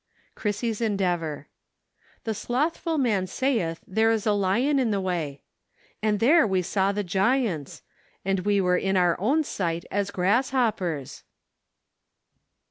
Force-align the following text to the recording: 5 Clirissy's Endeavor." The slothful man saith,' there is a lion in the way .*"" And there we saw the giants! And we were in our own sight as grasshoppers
5 0.33 0.33
Clirissy's 0.41 0.81
Endeavor." 0.81 1.47
The 2.23 2.33
slothful 2.33 2.97
man 2.97 3.27
saith,' 3.27 3.81
there 3.87 4.09
is 4.09 4.25
a 4.25 4.31
lion 4.31 4.79
in 4.79 4.89
the 4.89 4.99
way 4.99 5.43
.*"" 4.99 5.43
And 6.01 6.19
there 6.19 6.47
we 6.47 6.63
saw 6.63 6.91
the 6.91 7.03
giants! 7.03 7.83
And 8.25 8.39
we 8.39 8.59
were 8.59 8.77
in 8.77 8.97
our 8.97 9.15
own 9.21 9.43
sight 9.43 9.85
as 9.91 10.09
grasshoppers 10.09 11.21